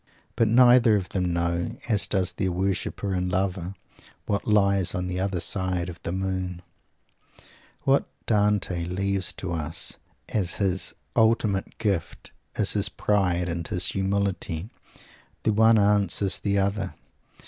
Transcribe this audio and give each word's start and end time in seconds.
But 0.35 0.47
neither 0.47 0.95
of 0.95 1.09
them 1.09 1.31
know, 1.31 1.75
as 1.87 2.07
does 2.07 2.33
their 2.33 2.51
worshiper 2.51 3.13
and 3.13 3.31
lover, 3.31 3.75
what 4.25 4.47
lies 4.47 4.95
on 4.95 5.05
the 5.05 5.19
other 5.19 5.39
side 5.39 5.89
of 5.89 6.01
the 6.01 6.11
moon. 6.11 6.63
What 7.83 8.05
Dante 8.25 8.83
leaves 8.83 9.31
to 9.33 9.51
us 9.53 9.99
as 10.29 10.55
his 10.55 10.95
ultimate 11.15 11.77
gift 11.77 12.31
is 12.55 12.71
his 12.71 12.89
pride 12.89 13.47
and 13.47 13.67
his 13.67 13.85
humility. 13.89 14.71
The 15.43 15.53
one 15.53 15.77
answers 15.77 16.39
the 16.39 16.57
other. 16.57 16.95